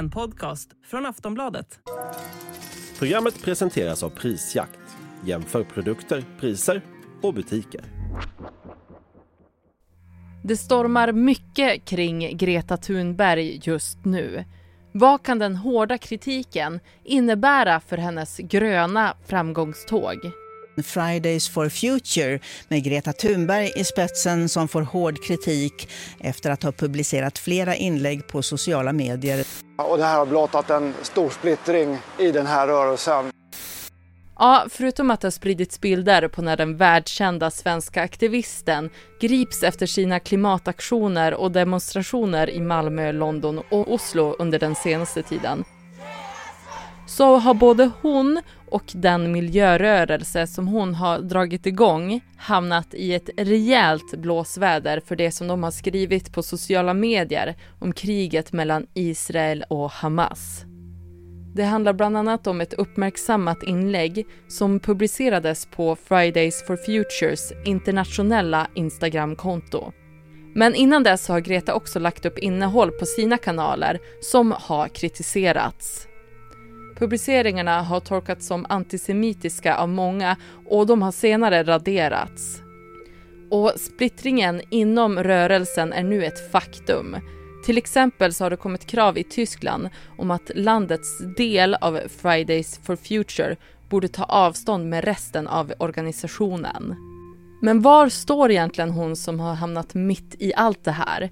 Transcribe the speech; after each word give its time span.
En 0.00 0.10
podcast 0.10 0.70
från 0.84 1.06
Aftonbladet. 1.06 1.78
Programmet 2.98 3.42
presenteras 3.42 4.02
av 4.02 4.10
Prisjakt. 4.10 4.78
Jämför 5.24 5.64
produkter, 5.64 6.24
priser 6.38 6.82
och 7.22 7.34
butiker. 7.34 7.80
Det 10.44 10.56
stormar 10.56 11.12
mycket 11.12 11.84
kring 11.84 12.36
Greta 12.36 12.76
Thunberg 12.76 13.60
just 13.62 14.04
nu. 14.04 14.44
Vad 14.92 15.22
kan 15.22 15.38
den 15.38 15.56
hårda 15.56 15.98
kritiken 15.98 16.80
innebära 17.04 17.80
för 17.80 17.96
hennes 17.96 18.36
gröna 18.36 19.16
framgångståg? 19.26 20.16
Fridays 20.82 21.48
for 21.48 21.68
Future 21.68 22.40
med 22.68 22.84
Greta 22.84 23.12
Thunberg 23.12 23.72
i 23.76 23.84
spetsen 23.84 24.48
som 24.48 24.68
får 24.68 24.82
hård 24.82 25.24
kritik 25.24 25.88
efter 26.20 26.50
att 26.50 26.62
ha 26.62 26.72
publicerat 26.72 27.38
flera 27.38 27.74
inlägg 27.74 28.26
på 28.26 28.42
sociala 28.42 28.92
medier. 28.92 29.44
Och 29.76 29.98
det 29.98 30.04
här 30.04 30.18
har 30.18 30.26
blottat 30.26 30.70
en 30.70 30.94
stor 31.02 31.30
splittring 31.30 31.98
i 32.18 32.32
den 32.32 32.46
här 32.46 32.66
rörelsen. 32.66 33.32
Ja, 34.38 34.66
förutom 34.70 35.10
att 35.10 35.20
det 35.20 35.26
har 35.26 35.30
spridits 35.30 35.80
bilder 35.80 36.28
på 36.28 36.42
när 36.42 36.56
den 36.56 36.76
världskända 36.76 37.50
svenska 37.50 38.02
aktivisten 38.02 38.90
grips 39.20 39.62
efter 39.62 39.86
sina 39.86 40.20
klimataktioner 40.20 41.34
och 41.34 41.52
demonstrationer 41.52 42.50
i 42.50 42.60
Malmö, 42.60 43.12
London 43.12 43.58
och 43.58 43.92
Oslo 43.92 44.36
under 44.38 44.58
den 44.58 44.74
senaste 44.74 45.22
tiden 45.22 45.64
så 47.10 47.36
har 47.36 47.54
både 47.54 47.90
hon 48.02 48.42
och 48.70 48.84
den 48.94 49.32
miljörörelse 49.32 50.46
som 50.46 50.68
hon 50.68 50.94
har 50.94 51.18
dragit 51.18 51.66
igång 51.66 52.20
hamnat 52.36 52.94
i 52.94 53.14
ett 53.14 53.30
rejält 53.36 54.16
blåsväder 54.16 55.00
för 55.06 55.16
det 55.16 55.30
som 55.30 55.48
de 55.48 55.62
har 55.62 55.70
skrivit 55.70 56.32
på 56.32 56.42
sociala 56.42 56.94
medier 56.94 57.56
om 57.78 57.92
kriget 57.92 58.52
mellan 58.52 58.86
Israel 58.94 59.64
och 59.68 59.90
Hamas. 59.90 60.64
Det 61.54 61.64
handlar 61.64 61.92
bland 61.92 62.16
annat 62.16 62.46
om 62.46 62.60
ett 62.60 62.72
uppmärksammat 62.72 63.62
inlägg 63.62 64.26
som 64.48 64.80
publicerades 64.80 65.66
på 65.66 65.96
Fridays 65.96 66.64
for 66.66 66.76
Futures 66.76 67.52
internationella 67.64 68.66
Instagramkonto. 68.74 69.92
Men 70.54 70.74
innan 70.74 71.02
dess 71.02 71.28
har 71.28 71.40
Greta 71.40 71.74
också 71.74 71.98
lagt 71.98 72.24
upp 72.24 72.38
innehåll 72.38 72.90
på 72.90 73.06
sina 73.06 73.36
kanaler 73.36 73.98
som 74.20 74.54
har 74.58 74.88
kritiserats. 74.88 76.06
Publiceringarna 77.00 77.82
har 77.82 78.00
tolkats 78.00 78.46
som 78.46 78.66
antisemitiska 78.68 79.76
av 79.76 79.88
många 79.88 80.36
och 80.68 80.86
de 80.86 81.02
har 81.02 81.12
senare 81.12 81.62
raderats. 81.62 82.62
Och 83.50 83.72
splittringen 83.76 84.60
inom 84.70 85.18
rörelsen 85.18 85.92
är 85.92 86.02
nu 86.02 86.24
ett 86.24 86.52
faktum. 86.52 87.16
Till 87.64 87.78
exempel 87.78 88.34
så 88.34 88.44
har 88.44 88.50
det 88.50 88.56
kommit 88.56 88.86
krav 88.86 89.18
i 89.18 89.24
Tyskland 89.24 89.88
om 90.18 90.30
att 90.30 90.50
landets 90.54 91.18
del 91.36 91.74
av 91.74 92.00
Fridays 92.08 92.80
for 92.82 92.96
Future 92.96 93.56
borde 93.88 94.08
ta 94.08 94.24
avstånd 94.24 94.88
med 94.88 95.04
resten 95.04 95.48
av 95.48 95.72
organisationen. 95.78 96.96
Men 97.62 97.82
var 97.82 98.08
står 98.08 98.50
egentligen 98.50 98.90
hon 98.90 99.16
som 99.16 99.40
har 99.40 99.54
hamnat 99.54 99.94
mitt 99.94 100.34
i 100.38 100.52
allt 100.56 100.84
det 100.84 100.92
här? 100.92 101.30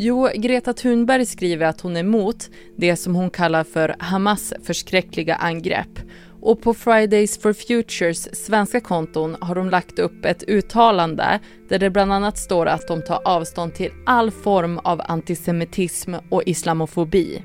Jo, 0.00 0.28
Greta 0.34 0.72
Thunberg 0.72 1.26
skriver 1.26 1.66
att 1.66 1.80
hon 1.80 1.96
är 1.96 2.00
emot 2.00 2.50
det 2.76 2.96
som 2.96 3.14
hon 3.14 3.30
kallar 3.30 3.64
för 3.64 3.96
Hamas 3.98 4.52
förskräckliga 4.62 5.34
angrepp. 5.34 5.98
Och 6.40 6.62
på 6.62 6.74
Fridays 6.74 7.38
for 7.38 7.52
Futures 7.52 8.46
svenska 8.46 8.80
konton 8.80 9.36
har 9.40 9.54
de 9.54 9.70
lagt 9.70 9.98
upp 9.98 10.24
ett 10.24 10.42
uttalande 10.48 11.40
där 11.68 11.78
det 11.78 11.90
bland 11.90 12.12
annat 12.12 12.38
står 12.38 12.66
att 12.66 12.88
de 12.88 13.02
tar 13.02 13.20
avstånd 13.24 13.74
till 13.74 13.90
all 14.06 14.30
form 14.30 14.78
av 14.78 15.00
antisemitism 15.04 16.14
och 16.30 16.42
islamofobi. 16.46 17.42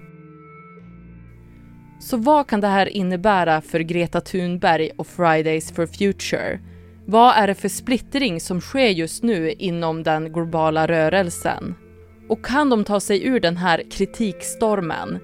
Så 2.00 2.18
vad 2.18 2.48
kan 2.48 2.62
det 2.62 2.68
här 2.68 2.86
innebära 2.86 3.62
för 3.62 3.80
Greta 3.80 4.22
Thunberg 4.22 4.92
och 4.98 5.08
Fridays 5.08 5.72
for 5.72 5.86
Future? 5.86 6.60
Vad 7.06 7.36
är 7.36 7.48
det 7.48 7.56
för 7.56 7.70
splittring 7.70 8.40
som 8.40 8.62
sker 8.62 8.90
just 8.90 9.24
nu 9.24 9.52
inom 9.52 10.04
den 10.04 10.34
globala 10.34 10.88
rörelsen? 10.88 11.76
Och 12.30 12.46
kan 12.46 12.70
de 12.70 12.84
ta 12.84 13.00
sig 13.00 13.26
ur 13.26 13.40
den 13.40 13.58
här 13.58 13.84
kritikstormen? 13.92 15.20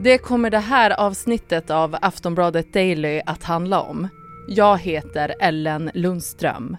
Det 0.00 0.18
kommer 0.18 0.50
det 0.50 0.58
här 0.58 0.90
avsnittet 0.90 1.70
av 1.70 1.96
Aftonbladet 2.02 2.72
Daily 2.72 3.20
att 3.26 3.42
handla 3.42 3.80
om. 3.80 4.08
Jag 4.48 4.78
heter 4.78 5.34
Ellen 5.40 5.90
Lundström. 5.94 6.76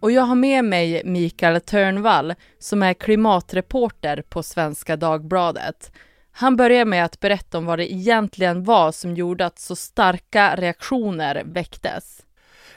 Och 0.00 0.12
jag 0.12 0.22
har 0.22 0.34
med 0.34 0.64
mig 0.64 1.02
Mikael 1.04 1.60
Törnvall 1.60 2.34
som 2.58 2.82
är 2.82 2.94
klimatreporter 2.94 4.22
på 4.22 4.42
Svenska 4.42 4.96
Dagbladet. 4.96 5.92
Han 6.32 6.56
börjar 6.56 6.84
med 6.84 7.04
att 7.04 7.20
berätta 7.20 7.58
om 7.58 7.66
vad 7.66 7.78
det 7.78 7.92
egentligen 7.92 8.64
var 8.64 8.92
som 8.92 9.14
gjorde 9.14 9.46
att 9.46 9.58
så 9.58 9.76
starka 9.76 10.56
reaktioner 10.56 11.42
väcktes. 11.44 12.23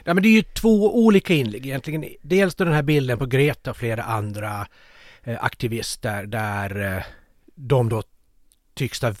Ja, 0.08 0.14
men 0.14 0.22
det 0.22 0.28
är 0.28 0.32
ju 0.32 0.42
två 0.42 1.04
olika 1.04 1.34
inlägg 1.34 1.66
egentligen. 1.66 2.04
Dels 2.22 2.54
den 2.54 2.72
här 2.72 2.82
bilden 2.82 3.18
på 3.18 3.26
Greta 3.26 3.70
och 3.70 3.76
flera 3.76 4.02
andra 4.02 4.66
eh, 5.24 5.44
aktivister 5.44 6.26
där 6.26 6.96
eh, 6.96 7.02
de 7.54 7.88
då 7.88 8.02
tycks 8.74 9.00
ta 9.00 9.14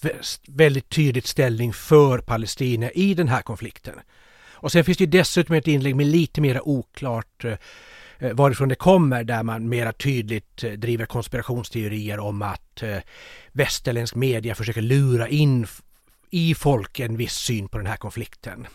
väldigt 0.48 0.88
tydligt 0.88 1.26
ställning 1.26 1.72
för 1.72 2.18
Palestina 2.18 2.90
i 2.90 3.14
den 3.14 3.28
här 3.28 3.42
konflikten. 3.42 3.94
Och 4.52 4.72
sen 4.72 4.84
finns 4.84 4.98
det 4.98 5.04
ju 5.04 5.10
dessutom 5.10 5.54
ett 5.54 5.66
inlägg 5.66 5.96
med 5.96 6.06
lite 6.06 6.40
mer 6.40 6.68
oklart 6.68 7.44
eh, 7.44 7.54
eh, 8.18 8.32
varifrån 8.32 8.68
det 8.68 8.74
kommer 8.74 9.24
där 9.24 9.42
man 9.42 9.68
mera 9.68 9.92
tydligt 9.92 10.64
eh, 10.64 10.72
driver 10.72 11.06
konspirationsteorier 11.06 12.18
om 12.18 12.42
att 12.42 12.82
eh, 12.82 12.98
västerländsk 13.52 14.14
media 14.14 14.54
försöker 14.54 14.82
lura 14.82 15.28
in 15.28 15.66
i 16.30 16.54
folk 16.54 17.00
en 17.00 17.16
viss 17.16 17.34
syn 17.34 17.68
på 17.68 17.78
den 17.78 17.86
här 17.86 17.96
konflikten. 17.96 18.66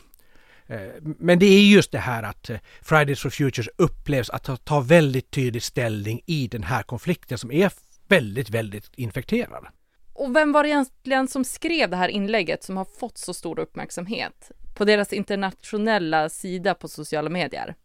Eh, 0.67 0.79
men 1.01 1.39
det 1.39 1.45
är 1.45 1.61
just 1.61 1.91
det 1.91 1.99
här 1.99 2.23
att 2.23 2.49
eh, 2.49 2.57
Fridays 2.81 3.21
for 3.21 3.29
Futures 3.29 3.69
upplevs 3.77 4.29
att 4.29 4.65
ta 4.65 4.79
väldigt 4.79 5.31
tydlig 5.31 5.63
ställning 5.63 6.21
i 6.25 6.47
den 6.47 6.63
här 6.63 6.83
konflikten 6.83 7.37
som 7.37 7.51
är 7.51 7.71
väldigt, 8.07 8.49
väldigt 8.49 8.89
infekterad. 8.95 9.65
Och 10.13 10.35
vem 10.35 10.51
var 10.51 10.63
det 10.63 10.69
egentligen 10.69 11.27
som 11.27 11.45
skrev 11.45 11.89
det 11.89 11.97
här 11.97 12.09
inlägget 12.09 12.63
som 12.63 12.77
har 12.77 12.85
fått 12.85 13.17
så 13.17 13.33
stor 13.33 13.59
uppmärksamhet 13.59 14.51
på 14.75 14.85
deras 14.85 15.13
internationella 15.13 16.29
sida 16.29 16.73
på 16.73 16.87
sociala 16.87 17.29
medier? 17.29 17.75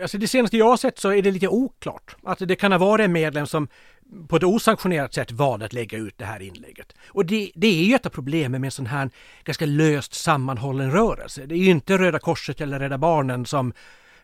Alltså 0.00 0.18
det 0.18 0.28
senaste 0.28 0.56
jag 0.56 0.68
har 0.68 0.76
sett 0.76 0.98
så 0.98 1.12
är 1.12 1.22
det 1.22 1.30
lite 1.30 1.48
oklart. 1.48 2.16
Att 2.22 2.38
det 2.38 2.56
kan 2.56 2.72
ha 2.72 2.78
varit 2.78 3.04
en 3.04 3.12
medlem 3.12 3.46
som 3.46 3.68
på 4.28 4.36
ett 4.36 4.44
osanktionerat 4.44 5.14
sätt 5.14 5.30
valde 5.30 5.64
att 5.64 5.72
lägga 5.72 5.98
ut 5.98 6.18
det 6.18 6.24
här 6.24 6.42
inlägget. 6.42 6.92
Och 7.08 7.26
det, 7.26 7.52
det 7.54 7.66
är 7.66 7.84
ju 7.84 7.94
ett 7.94 8.06
av 8.06 8.10
problemen 8.10 8.60
med 8.60 8.68
en 8.68 8.72
sån 8.72 8.86
här 8.86 9.10
ganska 9.44 9.66
löst 9.66 10.14
sammanhållen 10.14 10.90
rörelse. 10.90 11.46
Det 11.46 11.54
är 11.54 11.58
ju 11.58 11.70
inte 11.70 11.98
Röda 11.98 12.18
Korset 12.18 12.60
eller 12.60 12.78
Rädda 12.78 12.98
Barnen 12.98 13.46
som 13.46 13.72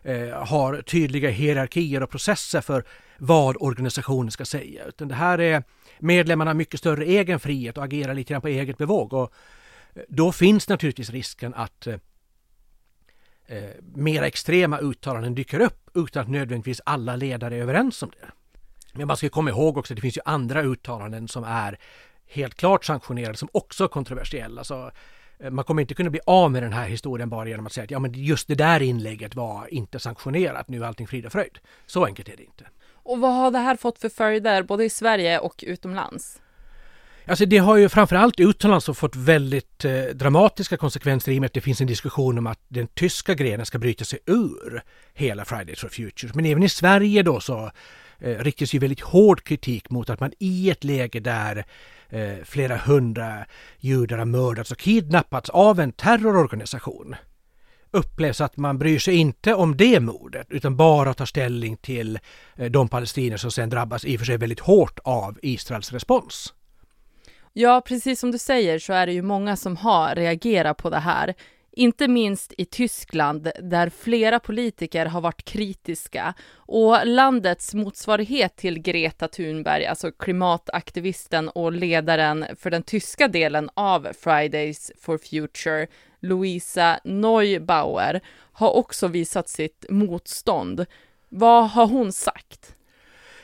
eh, 0.03 0.29
har 0.29 0.81
tydliga 0.81 1.29
hierarkier 1.29 2.03
och 2.03 2.09
processer 2.09 2.61
för 2.61 2.83
vad 3.17 3.57
organisationen 3.59 4.31
ska 4.31 4.45
säga. 4.45 4.85
Utan 4.85 5.07
det 5.07 5.15
här 5.15 5.39
är 5.39 5.63
medlemmarna 5.99 6.49
har 6.49 6.55
mycket 6.55 6.79
större 6.79 7.05
egen 7.05 7.39
frihet 7.39 7.77
och 7.77 7.83
agerar 7.83 8.13
lite 8.13 8.33
grann 8.33 8.41
på 8.41 8.47
eget 8.47 8.77
bevåg. 8.77 9.13
Och 9.13 9.33
eh, 9.93 10.01
då 10.07 10.31
finns 10.31 10.69
naturligtvis 10.69 11.09
risken 11.09 11.53
att 11.53 11.87
eh, 11.87 11.95
eh, 13.49 13.63
mera 13.95 14.27
extrema 14.27 14.79
uttalanden 14.79 15.35
dyker 15.35 15.59
upp 15.59 15.89
utan 15.93 16.23
att 16.23 16.29
nödvändigtvis 16.29 16.81
alla 16.85 17.15
ledare 17.15 17.55
är 17.55 17.61
överens 17.61 18.03
om 18.03 18.11
det. 18.21 18.27
Men 18.93 19.07
man 19.07 19.17
ska 19.17 19.29
komma 19.29 19.49
ihåg 19.49 19.77
också 19.77 19.93
att 19.93 19.95
det 19.95 20.01
finns 20.01 20.17
ju 20.17 20.21
andra 20.25 20.61
uttalanden 20.61 21.27
som 21.27 21.43
är 21.43 21.79
helt 22.27 22.55
klart 22.55 22.85
sanktionerade 22.85 23.37
som 23.37 23.49
också 23.51 23.83
är 23.83 23.87
kontroversiella. 23.87 24.63
Så 24.63 24.91
man 25.49 25.65
kommer 25.65 25.81
inte 25.81 25.93
kunna 25.93 26.09
bli 26.09 26.19
av 26.25 26.51
med 26.51 26.63
den 26.63 26.73
här 26.73 26.87
historien 26.87 27.29
bara 27.29 27.49
genom 27.49 27.65
att 27.65 27.73
säga 27.73 27.83
att 27.83 27.91
ja, 27.91 27.99
men 27.99 28.13
just 28.13 28.47
det 28.47 28.55
där 28.55 28.81
inlägget 28.81 29.35
var 29.35 29.73
inte 29.73 29.99
sanktionerat, 29.99 30.67
nu 30.67 30.83
är 30.83 30.87
allting 30.87 31.07
frid 31.07 31.25
och 31.25 31.31
fröjd. 31.31 31.59
Så 31.85 32.05
enkelt 32.05 32.29
är 32.29 32.37
det 32.37 32.43
inte. 32.43 32.65
Och 32.93 33.19
vad 33.19 33.33
har 33.33 33.51
det 33.51 33.59
här 33.59 33.75
fått 33.75 33.99
för 33.99 34.09
följder 34.09 34.63
både 34.63 34.85
i 34.85 34.89
Sverige 34.89 35.39
och 35.39 35.63
utomlands? 35.67 36.41
Alltså 37.29 37.45
det 37.45 37.57
har 37.57 37.77
ju 37.77 37.89
framförallt 37.89 38.39
utomlands 38.39 38.85
fått 38.85 39.15
väldigt 39.15 39.85
eh, 39.85 40.03
dramatiska 40.03 40.77
konsekvenser 40.77 41.31
i 41.31 41.37
och 41.37 41.41
med 41.41 41.45
att 41.45 41.53
det 41.53 41.61
finns 41.61 41.81
en 41.81 41.87
diskussion 41.87 42.37
om 42.37 42.47
att 42.47 42.59
den 42.67 42.87
tyska 42.87 43.33
grenen 43.33 43.65
ska 43.65 43.77
bryta 43.77 44.05
sig 44.05 44.19
ur 44.25 44.83
hela 45.13 45.45
Fridays 45.45 45.79
for 45.79 45.89
Future. 45.89 46.31
Men 46.35 46.45
även 46.45 46.63
i 46.63 46.69
Sverige 46.69 47.23
då 47.23 47.39
så 47.39 47.71
eh, 48.19 48.37
riktas 48.37 48.73
ju 48.73 48.79
väldigt 48.79 49.01
hård 49.01 49.43
kritik 49.43 49.89
mot 49.89 50.09
att 50.09 50.19
man 50.19 50.31
i 50.39 50.69
ett 50.69 50.83
läge 50.83 51.19
där 51.19 51.65
eh, 52.09 52.35
flera 52.43 52.77
hundra 52.77 53.45
judar 53.79 54.17
har 54.17 54.25
mördats 54.25 54.71
och 54.71 54.77
kidnappats 54.77 55.49
av 55.49 55.79
en 55.79 55.91
terrororganisation 55.91 57.15
upplevs 57.91 58.41
att 58.41 58.57
man 58.57 58.79
bryr 58.79 58.99
sig 58.99 59.15
inte 59.15 59.53
om 59.53 59.77
det 59.77 59.99
mordet 59.99 60.47
utan 60.49 60.75
bara 60.75 61.13
tar 61.13 61.25
ställning 61.25 61.77
till 61.77 62.19
eh, 62.55 62.71
de 62.71 62.87
palestinier 62.87 63.37
som 63.37 63.51
sen 63.51 63.69
drabbas 63.69 64.05
i 64.05 64.15
och 64.15 64.19
för 64.19 64.25
sig 64.25 64.37
väldigt 64.37 64.59
hårt 64.59 64.99
av 65.03 65.39
Israels 65.41 65.91
respons. 65.93 66.53
Ja, 67.61 67.81
precis 67.81 68.19
som 68.19 68.31
du 68.31 68.37
säger 68.37 68.79
så 68.79 68.93
är 68.93 69.05
det 69.05 69.13
ju 69.13 69.21
många 69.21 69.55
som 69.55 69.77
har 69.77 70.15
reagerat 70.15 70.77
på 70.77 70.89
det 70.89 70.99
här. 70.99 71.33
inte 71.71 72.07
minst 72.07 72.53
i 72.57 72.65
Tyskland 72.65 73.51
där 73.61 73.89
flera 73.89 74.39
politiker 74.39 75.05
har 75.05 75.21
varit 75.21 75.45
kritiska 75.45 76.33
och 76.53 77.07
landets 77.07 77.73
motsvarighet 77.73 78.55
till 78.55 78.79
Greta 78.79 79.27
Thunberg, 79.27 79.85
alltså 79.85 80.11
klimataktivisten 80.11 81.49
och 81.49 81.71
ledaren 81.71 82.45
för 82.59 82.69
den 82.69 82.83
tyska 82.83 83.27
delen 83.27 83.69
av 83.73 84.07
Fridays 84.21 84.91
for 85.01 85.17
Future, 85.17 85.87
Louisa 86.19 86.99
Neubauer, 87.03 88.21
har 88.51 88.75
också 88.75 89.07
visat 89.07 89.49
sitt 89.49 89.85
motstånd. 89.89 90.85
Vad 91.29 91.69
har 91.69 91.87
hon 91.87 92.11
sagt? 92.11 92.75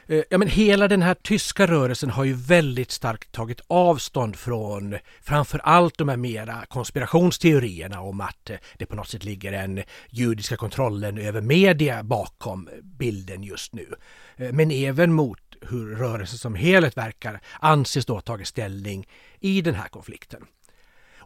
Eh, 0.07 0.23
ja, 0.29 0.37
men 0.37 0.47
hela 0.47 0.87
den 0.87 1.01
här 1.01 1.13
tyska 1.13 1.67
rörelsen 1.67 2.09
har 2.09 2.23
ju 2.23 2.33
väldigt 2.33 2.91
starkt 2.91 3.31
tagit 3.31 3.61
avstånd 3.67 4.35
från 4.35 4.97
framför 5.21 5.59
allt 5.59 5.97
de 5.97 6.09
här 6.09 6.17
mera 6.17 6.65
konspirationsteorierna 6.65 8.01
om 8.01 8.21
att 8.21 8.49
eh, 8.49 8.57
det 8.77 8.85
på 8.85 8.95
något 8.95 9.07
sätt 9.07 9.23
ligger 9.23 9.53
en 9.53 9.83
judiska 10.09 10.57
kontrollen 10.57 11.17
över 11.17 11.41
media 11.41 12.03
bakom 12.03 12.69
bilden 12.83 13.43
just 13.43 13.73
nu. 13.73 13.95
Eh, 14.35 14.51
men 14.51 14.71
även 14.71 15.13
mot 15.13 15.39
hur 15.61 15.95
rörelsen 15.95 16.37
som 16.37 16.55
helhet 16.55 16.97
verkar 16.97 17.41
anses 17.59 18.05
då 18.05 18.13
ha 18.13 18.21
tagit 18.21 18.47
ställning 18.47 19.07
i 19.39 19.61
den 19.61 19.75
här 19.75 19.87
konflikten. 19.87 20.45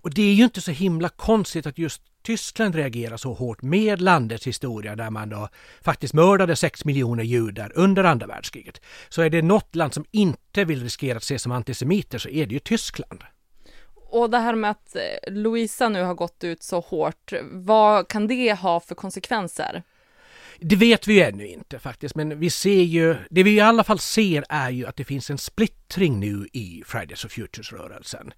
Och 0.02 0.14
det 0.14 0.22
är 0.22 0.34
ju 0.34 0.44
inte 0.44 0.62
så 0.62 0.72
himla 0.72 1.10
konstigt 1.10 1.66
att 1.66 1.78
just 1.78 2.02
Tyskland 2.22 2.76
reagerar 2.76 3.18
så 3.18 3.34
hårt 3.34 3.62
med 3.62 4.02
landets 4.02 4.48
historia 4.48 4.96
där 4.96 5.10
man 5.10 5.30
då 5.30 5.50
faktiskt 5.82 6.14
mördade 6.14 6.56
6 6.56 6.86
miljoner 6.86 7.24
judar 7.24 7.72
under 7.76 8.04
andra 8.04 8.28
världskriget. 8.28 8.82
Så 9.10 9.22
är 9.22 9.30
det 9.30 9.42
något 9.42 9.76
land 9.76 9.94
som 9.94 10.06
inte 10.12 10.66
vill 10.66 10.84
riskera 10.84 11.18
att 11.18 11.24
ses 11.24 11.42
som 11.42 11.52
antisemiter 11.52 12.18
så 12.18 12.30
är 12.30 12.46
det 12.46 12.54
ju 12.54 12.60
Tyskland. 12.60 13.24
Och 14.12 14.30
det 14.30 14.38
här 14.38 14.56
med 14.56 14.72
att 14.72 14.96
eh, 14.96 15.34
Louisa 15.34 15.90
nu 15.90 16.04
har 16.04 16.14
gått 16.14 16.44
ut 16.44 16.64
så 16.64 16.80
hårt, 16.80 17.34
vad 17.52 18.08
kan 18.08 18.28
det 18.28 18.54
ha 18.54 18.80
för 18.80 18.96
konsekvenser? 18.96 19.84
Det 20.60 20.76
vet 20.76 21.08
vi 21.08 21.14
ju 21.14 21.22
ännu 21.22 21.48
inte 21.48 21.80
faktiskt, 21.80 22.16
men 22.16 22.40
vi 22.40 22.50
ser 22.50 22.82
ju, 22.82 23.16
det 23.30 23.44
vi 23.44 23.56
i 23.56 23.60
alla 23.60 23.84
fall 23.84 24.00
ser 24.00 24.46
är 24.50 24.70
ju 24.70 24.86
att 24.86 24.96
det 24.96 25.04
finns 25.04 25.30
en 25.30 25.38
splittring 25.38 26.20
nu 26.20 26.48
i 26.54 26.84
Fridays 26.86 27.22
for 27.22 27.30
Futures-rörelsen. 27.30 28.32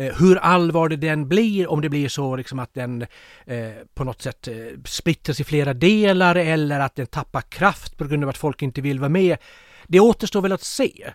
Eh, 0.00 0.14
hur 0.18 0.36
allvarlig 0.36 0.98
den 0.98 1.28
blir, 1.28 1.70
om 1.70 1.80
det 1.80 1.88
blir 1.88 2.08
så 2.08 2.36
liksom 2.36 2.58
att 2.58 2.74
den 2.74 3.02
eh, 3.46 3.70
på 3.94 4.04
något 4.04 4.22
sätt 4.22 4.48
eh, 4.48 4.54
splittras 4.84 5.40
i 5.40 5.44
flera 5.44 5.74
delar 5.74 6.36
eller 6.36 6.80
att 6.80 6.94
den 6.94 7.06
tappar 7.06 7.40
kraft 7.40 7.96
på 7.96 8.04
grund 8.04 8.24
av 8.24 8.30
att 8.30 8.38
folk 8.38 8.62
inte 8.62 8.80
vill 8.80 8.98
vara 8.98 9.08
med. 9.08 9.38
Det 9.86 10.00
återstår 10.00 10.42
väl 10.42 10.52
att 10.52 10.62
se. 10.62 11.12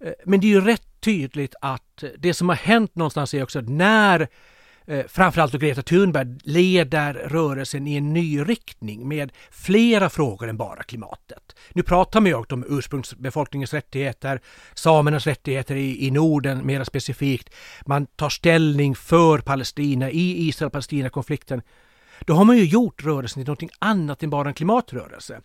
Eh, 0.00 0.12
men 0.24 0.40
det 0.40 0.46
är 0.46 0.48
ju 0.48 0.60
rätt 0.60 1.00
tydligt 1.00 1.54
att 1.60 2.04
det 2.18 2.34
som 2.34 2.48
har 2.48 2.56
hänt 2.56 2.94
någonstans 2.94 3.34
är 3.34 3.42
också 3.42 3.58
att 3.58 3.68
när 3.68 4.28
eh, 4.86 5.04
framförallt 5.08 5.52
då 5.52 5.58
Greta 5.58 5.82
Thunberg 5.82 6.38
leder 6.42 7.14
rörelsen 7.14 7.86
i 7.86 7.96
en 7.96 8.12
ny 8.12 8.40
riktning 8.40 9.08
med 9.08 9.32
flera 9.50 10.10
frågor 10.10 10.48
än 10.48 10.56
bara 10.56 10.82
klimatet. 10.82 11.56
Nu 11.70 11.82
pratar 11.82 12.20
man 12.20 12.26
ju 12.26 12.34
också 12.34 12.54
om 12.54 12.64
ursprungsbefolkningens 12.68 13.74
rättigheter, 13.74 14.40
samernas 14.74 15.26
rättigheter 15.26 15.74
i, 15.74 16.06
i 16.06 16.10
Norden 16.10 16.66
mera 16.66 16.84
specifikt. 16.84 17.54
Man 17.86 18.06
tar 18.06 18.28
ställning 18.28 18.94
för 18.94 19.38
Palestina 19.38 20.10
i 20.10 20.48
Israel-Palestina-konflikten. 20.48 21.62
Då 22.20 22.34
har 22.34 22.44
man 22.44 22.56
ju 22.56 22.64
gjort 22.64 23.04
rörelsen 23.04 23.42
till 23.42 23.48
någonting 23.48 23.70
annat 23.78 24.22
än 24.22 24.30
bara 24.30 24.48
en 24.48 24.54
klimatrörelse. 24.54 25.40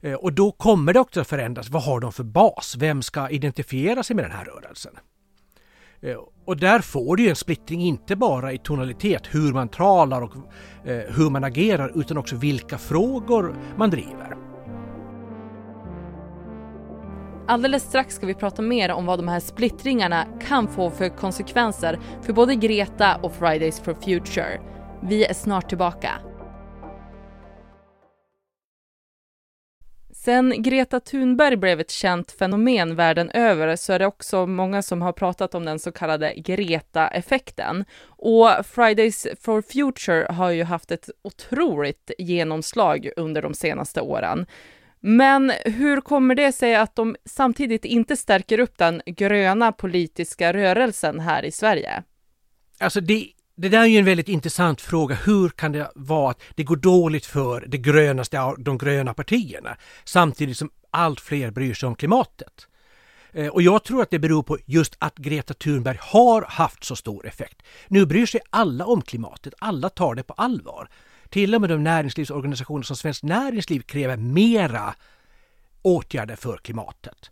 Eh, 0.00 0.14
och 0.14 0.32
då 0.32 0.52
kommer 0.52 0.92
det 0.92 1.00
också 1.00 1.20
att 1.20 1.28
förändras. 1.28 1.68
Vad 1.68 1.82
har 1.82 2.00
de 2.00 2.12
för 2.12 2.24
bas? 2.24 2.76
Vem 2.78 3.02
ska 3.02 3.30
identifiera 3.30 4.02
sig 4.02 4.16
med 4.16 4.24
den 4.24 4.32
här 4.32 4.44
rörelsen? 4.44 4.92
Eh, 6.00 6.16
och 6.44 6.56
där 6.56 6.78
får 6.78 7.16
du 7.16 7.28
en 7.28 7.36
splittring 7.36 7.80
inte 7.80 8.16
bara 8.16 8.52
i 8.52 8.58
tonalitet, 8.58 9.22
hur 9.30 9.52
man 9.52 9.68
talar 9.68 10.22
och 10.22 10.36
eh, 10.84 11.14
hur 11.16 11.30
man 11.30 11.44
agerar, 11.44 11.92
utan 11.94 12.18
också 12.18 12.36
vilka 12.36 12.78
frågor 12.78 13.56
man 13.76 13.90
driver. 13.90 14.36
Alldeles 17.48 17.82
strax 17.82 18.14
ska 18.14 18.26
vi 18.26 18.34
prata 18.34 18.62
mer 18.62 18.90
om 18.90 19.06
vad 19.06 19.18
de 19.18 19.28
här 19.28 19.40
splittringarna 19.40 20.26
kan 20.48 20.68
få 20.68 20.90
för 20.90 21.08
konsekvenser 21.08 21.98
för 22.22 22.32
både 22.32 22.54
Greta 22.54 23.16
och 23.22 23.32
Fridays 23.32 23.80
for 23.80 23.94
Future. 23.94 24.60
Vi 25.02 25.24
är 25.24 25.34
snart 25.34 25.68
tillbaka. 25.68 26.10
Sen 30.26 30.62
Greta 30.62 31.00
Thunberg 31.00 31.56
blev 31.56 31.80
ett 31.80 31.90
känt 31.90 32.32
fenomen 32.32 32.94
världen 32.94 33.30
över 33.30 33.76
så 33.76 33.92
är 33.92 33.98
det 33.98 34.06
också 34.06 34.46
många 34.46 34.82
som 34.82 35.02
har 35.02 35.12
pratat 35.12 35.54
om 35.54 35.64
den 35.64 35.78
så 35.78 35.92
kallade 35.92 36.34
Greta-effekten. 36.36 37.84
Och 38.06 38.48
Fridays 38.66 39.26
for 39.40 39.62
Future 39.62 40.32
har 40.32 40.50
ju 40.50 40.64
haft 40.64 40.90
ett 40.90 41.10
otroligt 41.22 42.10
genomslag 42.18 43.10
under 43.16 43.42
de 43.42 43.54
senaste 43.54 44.00
åren. 44.00 44.46
Men 45.00 45.52
hur 45.64 46.00
kommer 46.00 46.34
det 46.34 46.52
sig 46.52 46.74
att 46.74 46.96
de 46.96 47.16
samtidigt 47.24 47.84
inte 47.84 48.16
stärker 48.16 48.58
upp 48.58 48.78
den 48.78 49.02
gröna 49.06 49.72
politiska 49.72 50.52
rörelsen 50.52 51.20
här 51.20 51.44
i 51.44 51.50
Sverige? 51.50 52.02
Alltså 52.80 53.00
det 53.00 53.26
det 53.56 53.68
där 53.68 53.80
är 53.80 53.86
ju 53.86 53.98
en 53.98 54.04
väldigt 54.04 54.28
intressant 54.28 54.80
fråga. 54.80 55.14
Hur 55.14 55.48
kan 55.48 55.72
det 55.72 55.90
vara 55.94 56.30
att 56.30 56.40
det 56.54 56.64
går 56.64 56.76
dåligt 56.76 57.26
för 57.26 57.64
det 57.68 57.78
grönaste 57.78 58.40
av 58.40 58.62
de 58.62 58.78
gröna 58.78 59.14
partierna 59.14 59.76
samtidigt 60.04 60.56
som 60.56 60.70
allt 60.90 61.20
fler 61.20 61.50
bryr 61.50 61.74
sig 61.74 61.86
om 61.86 61.94
klimatet? 61.94 62.68
Eh, 63.32 63.48
och 63.48 63.62
jag 63.62 63.84
tror 63.84 64.02
att 64.02 64.10
det 64.10 64.18
beror 64.18 64.42
på 64.42 64.58
just 64.64 64.96
att 64.98 65.16
Greta 65.16 65.54
Thunberg 65.54 65.98
har 66.00 66.42
haft 66.42 66.84
så 66.84 66.96
stor 66.96 67.26
effekt. 67.26 67.62
Nu 67.88 68.06
bryr 68.06 68.26
sig 68.26 68.40
alla 68.50 68.86
om 68.86 69.02
klimatet, 69.02 69.54
alla 69.58 69.88
tar 69.88 70.14
det 70.14 70.22
på 70.22 70.32
allvar. 70.32 70.88
Till 71.28 71.54
och 71.54 71.60
med 71.60 71.70
de 71.70 71.84
näringslivsorganisationer 71.84 72.82
som 72.82 72.96
Svenskt 72.96 73.22
Näringsliv 73.22 73.80
kräver 73.80 74.16
mera 74.16 74.94
åtgärder 75.82 76.36
för 76.36 76.56
klimatet. 76.56 77.30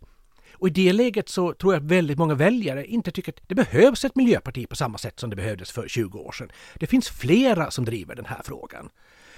Och 0.57 0.67
i 0.67 0.71
det 0.71 0.93
läget 0.93 1.29
så 1.29 1.53
tror 1.53 1.73
jag 1.73 1.83
att 1.83 1.91
väldigt 1.91 2.17
många 2.17 2.33
väljare 2.33 2.85
inte 2.85 3.11
tycker 3.11 3.31
att 3.31 3.41
det 3.47 3.55
behövs 3.55 4.05
ett 4.05 4.15
miljöparti 4.15 4.69
på 4.69 4.75
samma 4.75 4.97
sätt 4.97 5.19
som 5.19 5.29
det 5.29 5.35
behövdes 5.35 5.71
för 5.71 5.87
20 5.87 6.19
år 6.19 6.31
sedan. 6.31 6.51
Det 6.75 6.87
finns 6.87 7.09
flera 7.09 7.71
som 7.71 7.85
driver 7.85 8.15
den 8.15 8.25
här 8.25 8.41
frågan. 8.43 8.89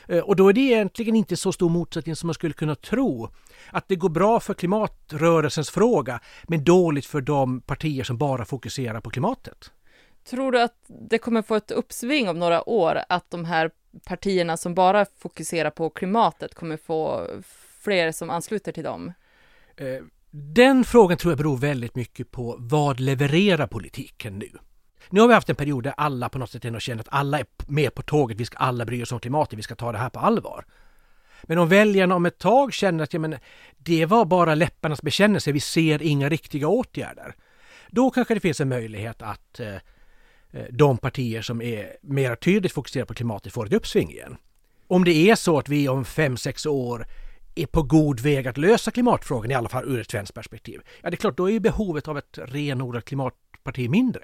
Eh, 0.07 0.19
och 0.19 0.35
då 0.35 0.49
är 0.49 0.53
det 0.53 0.61
egentligen 0.61 1.15
inte 1.15 1.37
så 1.37 1.51
stor 1.51 1.69
motsättning 1.69 2.15
som 2.15 2.27
man 2.27 2.33
skulle 2.33 2.53
kunna 2.53 2.75
tro. 2.75 3.29
Att 3.71 3.87
det 3.87 3.95
går 3.95 4.09
bra 4.09 4.39
för 4.39 4.53
klimatrörelsens 4.53 5.69
fråga 5.69 6.19
men 6.43 6.63
dåligt 6.63 7.05
för 7.05 7.21
de 7.21 7.61
partier 7.61 8.03
som 8.03 8.17
bara 8.17 8.45
fokuserar 8.45 9.01
på 9.01 9.09
klimatet. 9.09 9.71
Tror 10.29 10.51
du 10.51 10.61
att 10.61 10.75
det 10.87 11.17
kommer 11.17 11.41
få 11.41 11.55
ett 11.55 11.71
uppsving 11.71 12.29
om 12.29 12.39
några 12.39 12.69
år, 12.69 12.99
att 13.09 13.29
de 13.31 13.45
här 13.45 13.71
partierna 14.05 14.57
som 14.57 14.75
bara 14.75 15.05
fokuserar 15.17 15.69
på 15.69 15.89
klimatet 15.89 16.55
kommer 16.55 16.77
få 16.77 17.27
fler 17.83 18.11
som 18.11 18.29
ansluter 18.29 18.71
till 18.71 18.83
dem? 18.83 19.13
Den 20.39 20.83
frågan 20.83 21.17
tror 21.17 21.31
jag 21.31 21.37
beror 21.37 21.57
väldigt 21.57 21.95
mycket 21.95 22.31
på 22.31 22.55
vad 22.59 22.99
levererar 22.99 23.67
politiken 23.67 24.39
nu? 24.39 24.49
Nu 25.09 25.21
har 25.21 25.27
vi 25.27 25.33
haft 25.33 25.49
en 25.49 25.55
period 25.55 25.83
där 25.83 25.93
alla 25.97 26.29
på 26.29 26.37
något 26.37 26.51
sätt 26.51 26.65
ändå 26.65 26.79
känner 26.79 27.01
att 27.01 27.07
alla 27.11 27.39
är 27.39 27.45
med 27.67 27.93
på 27.93 28.01
tåget, 28.01 28.37
vi 28.37 28.45
ska 28.45 28.57
alla 28.57 28.85
bry 28.85 29.03
oss 29.03 29.11
om 29.11 29.19
klimatet, 29.19 29.59
vi 29.59 29.63
ska 29.63 29.75
ta 29.75 29.91
det 29.91 29.97
här 29.97 30.09
på 30.09 30.19
allvar. 30.19 30.65
Men 31.43 31.57
om 31.57 31.69
väljarna 31.69 32.15
om 32.15 32.25
ett 32.25 32.37
tag 32.37 32.73
känner 32.73 33.03
att 33.03 33.13
ja, 33.13 33.19
men, 33.19 33.35
det 33.77 34.05
var 34.05 34.25
bara 34.25 34.55
läpparnas 34.55 35.01
bekännelse, 35.01 35.51
vi 35.51 35.59
ser 35.59 36.01
inga 36.01 36.29
riktiga 36.29 36.67
åtgärder. 36.67 37.35
Då 37.87 38.09
kanske 38.09 38.33
det 38.33 38.39
finns 38.39 38.61
en 38.61 38.69
möjlighet 38.69 39.21
att 39.21 39.59
eh, 39.59 39.75
eh 39.75 40.65
de 40.69 40.97
partier 40.97 41.41
som 41.41 41.61
är 41.61 41.97
mer 42.01 42.35
tydligt 42.35 42.71
fokuserade 42.73 43.07
på 43.07 43.13
klimatet 43.13 43.53
får 43.53 43.65
ett 43.65 43.73
uppsving 43.73 44.11
igen. 44.11 44.37
Om 44.87 45.03
det 45.03 45.29
är 45.29 45.35
så 45.35 45.59
att 45.59 45.69
vi 45.69 45.89
om 45.89 46.05
fem 46.05 46.37
sex 46.37 46.65
år 46.65 47.07
är 47.59 47.65
på 47.65 47.83
god 47.83 48.19
väg 48.19 48.47
att 48.47 48.57
lösa 48.57 48.91
klimatfrågan, 48.91 49.51
i 49.51 49.53
alla 49.53 49.69
fall 49.69 49.85
ur 49.85 49.99
ett 49.99 50.11
svenskt 50.11 50.33
perspektiv. 50.33 50.81
Ja, 51.01 51.09
det 51.09 51.15
är 51.15 51.17
klart, 51.17 51.37
då 51.37 51.49
är 51.49 51.59
behovet 51.59 52.07
av 52.07 52.17
ett 52.17 52.39
renodlat 52.45 53.05
klimatparti 53.05 53.89
mindre. 53.89 54.23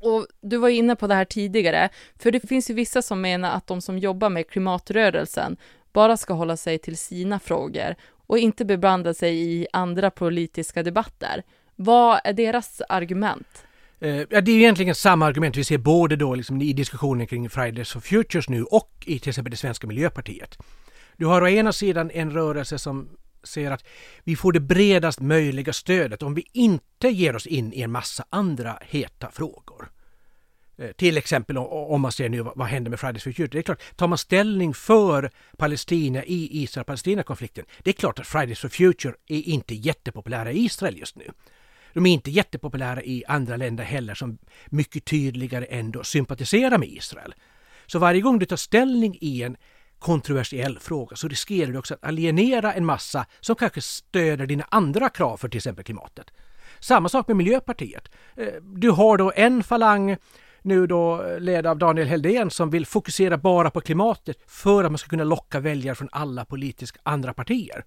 Och 0.00 0.26
du 0.40 0.56
var 0.56 0.68
inne 0.68 0.96
på 0.96 1.06
det 1.06 1.14
här 1.14 1.24
tidigare, 1.24 1.88
för 2.18 2.30
det 2.30 2.48
finns 2.48 2.70
ju 2.70 2.74
vissa 2.74 3.02
som 3.02 3.20
menar 3.20 3.50
att 3.50 3.66
de 3.66 3.80
som 3.80 3.98
jobbar 3.98 4.30
med 4.30 4.48
klimatrörelsen 4.48 5.56
bara 5.92 6.16
ska 6.16 6.34
hålla 6.34 6.56
sig 6.56 6.78
till 6.78 6.96
sina 6.96 7.38
frågor 7.38 7.94
och 8.26 8.38
inte 8.38 8.64
beblanda 8.64 9.14
sig 9.14 9.36
i 9.38 9.66
andra 9.72 10.10
politiska 10.10 10.82
debatter. 10.82 11.42
Vad 11.76 12.20
är 12.24 12.32
deras 12.32 12.82
argument? 12.88 13.64
Eh, 14.00 14.16
ja, 14.16 14.40
det 14.40 14.52
är 14.52 14.56
egentligen 14.56 14.94
samma 14.94 15.26
argument 15.26 15.56
vi 15.56 15.64
ser 15.64 15.78
både 15.78 16.16
då 16.16 16.34
liksom 16.34 16.62
i 16.62 16.72
diskussionen 16.72 17.26
kring 17.26 17.50
Fridays 17.50 17.92
for 17.92 18.00
Futures 18.00 18.48
nu 18.48 18.64
och 18.64 19.04
i 19.06 19.18
till 19.18 19.28
exempel 19.28 19.50
det 19.50 19.56
svenska 19.56 19.86
Miljöpartiet. 19.86 20.58
Du 21.18 21.26
har 21.26 21.42
å 21.42 21.48
ena 21.48 21.72
sidan 21.72 22.10
en 22.10 22.30
rörelse 22.30 22.78
som 22.78 23.08
säger 23.42 23.70
att 23.70 23.84
vi 24.24 24.36
får 24.36 24.52
det 24.52 24.60
bredast 24.60 25.20
möjliga 25.20 25.72
stödet 25.72 26.22
om 26.22 26.34
vi 26.34 26.46
inte 26.52 27.08
ger 27.08 27.36
oss 27.36 27.46
in 27.46 27.72
i 27.72 27.82
en 27.82 27.92
massa 27.92 28.24
andra 28.30 28.78
heta 28.82 29.30
frågor. 29.30 29.90
Eh, 30.76 30.90
till 30.90 31.16
exempel 31.16 31.58
om 31.58 32.00
man 32.00 32.12
ser 32.12 32.28
nu 32.28 32.42
vad 32.42 32.66
händer 32.66 32.90
med 32.90 33.00
Fridays 33.00 33.22
for 33.22 33.32
Future. 33.32 33.48
Det 33.52 33.58
är 33.58 33.62
klart, 33.62 33.82
tar 33.96 34.06
man 34.06 34.18
ställning 34.18 34.74
för 34.74 35.30
Palestina 35.56 36.24
i 36.24 36.62
Israel-Palestina-konflikten, 36.62 37.64
det 37.82 37.90
är 37.90 37.94
klart 37.94 38.18
att 38.18 38.26
Fridays 38.26 38.58
for 38.58 38.68
Future 38.68 39.14
är 39.26 39.48
inte 39.48 39.74
jättepopulära 39.74 40.52
i 40.52 40.64
Israel 40.64 40.98
just 40.98 41.16
nu. 41.16 41.30
De 41.92 42.06
är 42.06 42.12
inte 42.12 42.30
jättepopulära 42.30 43.02
i 43.02 43.24
andra 43.28 43.56
länder 43.56 43.84
heller 43.84 44.14
som 44.14 44.38
mycket 44.66 45.04
tydligare 45.04 45.64
ändå 45.64 46.04
sympatiserar 46.04 46.78
med 46.78 46.88
Israel. 46.88 47.34
Så 47.86 47.98
varje 47.98 48.20
gång 48.20 48.38
du 48.38 48.46
tar 48.46 48.56
ställning 48.56 49.18
i 49.20 49.42
en 49.42 49.56
kontroversiell 49.98 50.78
fråga 50.78 51.16
så 51.16 51.28
riskerar 51.28 51.72
du 51.72 51.78
också 51.78 51.94
att 51.94 52.04
alienera 52.04 52.72
en 52.72 52.84
massa 52.86 53.26
som 53.40 53.56
kanske 53.56 53.80
stöder 53.80 54.46
dina 54.46 54.64
andra 54.68 55.08
krav 55.08 55.36
för 55.36 55.48
till 55.48 55.58
exempel 55.58 55.84
klimatet. 55.84 56.30
Samma 56.80 57.08
sak 57.08 57.28
med 57.28 57.36
Miljöpartiet. 57.36 58.08
Eh, 58.36 58.46
du 58.62 58.90
har 58.90 59.16
då 59.16 59.32
en 59.36 59.62
falang 59.62 60.16
nu 60.62 60.86
då 60.86 61.22
eh, 61.22 61.40
ledd 61.40 61.66
av 61.66 61.78
Daniel 61.78 62.08
Heldén 62.08 62.50
som 62.50 62.70
vill 62.70 62.86
fokusera 62.86 63.36
bara 63.36 63.70
på 63.70 63.80
klimatet 63.80 64.36
för 64.46 64.84
att 64.84 64.92
man 64.92 64.98
ska 64.98 65.08
kunna 65.08 65.24
locka 65.24 65.60
väljare 65.60 65.94
från 65.94 66.08
alla 66.12 66.44
politiska 66.44 67.00
andra 67.02 67.34
partier. 67.34 67.84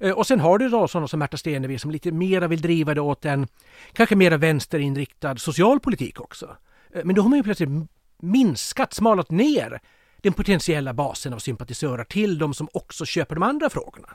Eh, 0.00 0.12
och 0.12 0.26
sen 0.26 0.40
har 0.40 0.58
du 0.58 0.68
då 0.68 0.88
sådana 0.88 1.08
som 1.08 1.18
Märta 1.18 1.36
Stenevi 1.36 1.78
som 1.78 1.90
lite 1.90 2.12
mera 2.12 2.48
vill 2.48 2.62
driva 2.62 2.94
det 2.94 3.00
åt 3.00 3.24
en 3.24 3.48
kanske 3.92 4.16
mera 4.16 4.36
vänsterinriktad 4.36 5.36
social 5.36 5.80
politik 5.80 6.20
också. 6.20 6.56
Men 7.04 7.14
då 7.14 7.22
har 7.22 7.28
man 7.28 7.38
ju 7.38 7.42
plötsligt 7.42 7.70
minskat, 8.22 8.92
smalat 8.92 9.30
ner 9.30 9.80
den 10.22 10.32
potentiella 10.32 10.94
basen 10.94 11.32
av 11.32 11.38
sympatisörer 11.38 12.04
till 12.04 12.38
de 12.38 12.54
som 12.54 12.68
också 12.72 13.04
köper 13.04 13.34
de 13.34 13.42
andra 13.42 13.70
frågorna. 13.70 14.08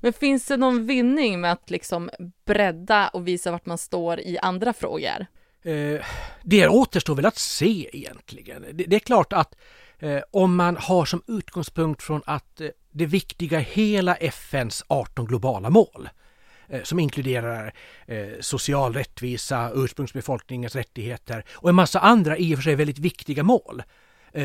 Men 0.00 0.12
finns 0.12 0.46
det 0.46 0.56
någon 0.56 0.86
vinning 0.86 1.40
med 1.40 1.52
att 1.52 1.70
liksom 1.70 2.10
bredda 2.46 3.08
och 3.08 3.28
visa 3.28 3.50
vart 3.50 3.66
man 3.66 3.78
står 3.78 4.20
i 4.20 4.38
andra 4.38 4.72
frågor? 4.72 5.26
Eh, 5.62 6.04
det 6.42 6.68
återstår 6.68 7.14
väl 7.14 7.26
att 7.26 7.38
se 7.38 7.88
egentligen. 7.92 8.64
Det, 8.72 8.84
det 8.84 8.96
är 8.96 9.00
klart 9.00 9.32
att 9.32 9.54
eh, 9.98 10.22
om 10.30 10.56
man 10.56 10.76
har 10.76 11.04
som 11.04 11.22
utgångspunkt 11.26 12.02
från 12.02 12.22
att 12.26 12.60
eh, 12.60 12.68
det 12.90 13.06
viktiga 13.06 13.58
hela 13.58 14.14
FNs 14.14 14.84
18 14.88 15.26
globala 15.26 15.70
mål 15.70 16.08
som 16.82 16.98
inkluderar 16.98 17.72
social 18.40 18.94
rättvisa, 18.94 19.70
ursprungsbefolkningens 19.74 20.76
rättigheter 20.76 21.44
och 21.52 21.68
en 21.68 21.74
massa 21.74 22.00
andra 22.00 22.38
i 22.38 22.54
och 22.54 22.58
för 22.58 22.62
sig 22.62 22.74
väldigt 22.74 22.98
viktiga 22.98 23.42
mål, 23.42 23.82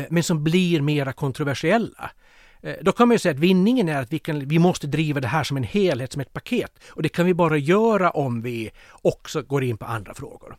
men 0.08 0.22
som 0.22 0.44
blir 0.44 0.80
mera 0.80 1.12
kontroversiella. 1.12 2.10
Då 2.80 2.92
kan 2.92 3.08
man 3.08 3.14
ju 3.14 3.18
säga 3.18 3.32
att 3.32 3.38
vinningen 3.38 3.88
är 3.88 4.00
att 4.00 4.12
vi, 4.12 4.18
kan, 4.18 4.48
vi 4.48 4.58
måste 4.58 4.86
driva 4.86 5.20
det 5.20 5.28
här 5.28 5.44
som 5.44 5.56
en 5.56 5.62
helhet, 5.62 6.12
som 6.12 6.20
ett 6.20 6.32
paket. 6.32 6.78
Och 6.88 7.02
det 7.02 7.08
kan 7.08 7.26
vi 7.26 7.34
bara 7.34 7.56
göra 7.56 8.10
om 8.10 8.42
vi 8.42 8.70
också 9.02 9.42
går 9.42 9.64
in 9.64 9.76
på 9.76 9.84
andra 9.84 10.14
frågor. 10.14 10.56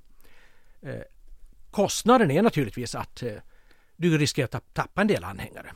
Kostnaden 1.71 2.31
är 2.31 2.41
naturligtvis 2.41 2.95
att 2.95 3.23
du 3.95 4.17
riskerar 4.17 4.49
att 4.51 4.73
tappa 4.73 5.01
en 5.01 5.07
del 5.07 5.23
anhängare. 5.23 5.71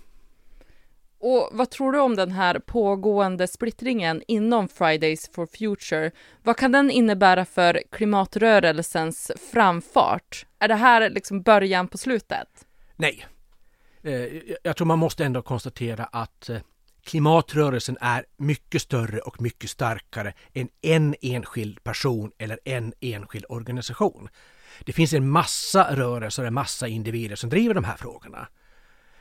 Och 1.19 1.49
vad 1.51 1.69
tror 1.69 1.91
du 1.91 1.99
om 1.99 2.15
den 2.15 2.31
här 2.31 2.59
pågående 2.59 3.47
splittringen 3.47 4.23
inom 4.27 4.67
Fridays 4.67 5.29
for 5.33 5.47
Future? 5.57 6.11
Vad 6.43 6.57
kan 6.57 6.71
den 6.71 6.91
innebära 6.91 7.45
för 7.45 7.81
klimatrörelsens 7.91 9.31
framfart? 9.51 10.45
Är 10.59 10.67
det 10.67 10.75
här 10.75 11.09
liksom 11.09 11.41
början 11.41 11.87
på 11.87 11.97
slutet? 11.97 12.47
Nej. 12.95 13.25
Eh, 14.07 14.41
jag 14.63 14.77
tror 14.77 14.87
man 14.87 14.99
måste 14.99 15.25
ändå 15.25 15.41
konstatera 15.41 16.05
att 16.05 16.49
eh, 16.49 16.59
klimatrörelsen 17.03 17.97
är 18.01 18.25
mycket 18.37 18.81
större 18.81 19.19
och 19.19 19.41
mycket 19.41 19.69
starkare 19.69 20.33
än 20.53 20.69
en 20.81 21.15
enskild 21.21 21.83
person 21.83 22.31
eller 22.37 22.59
en 22.65 22.93
enskild 22.99 23.45
organisation. 23.49 24.29
Det 24.85 24.93
finns 24.93 25.13
en 25.13 25.29
massa 25.29 25.95
rörelser, 25.95 26.43
en 26.43 26.53
massa 26.53 26.87
individer 26.87 27.35
som 27.35 27.49
driver 27.49 27.73
de 27.73 27.83
här 27.83 27.97
frågorna. 27.97 28.47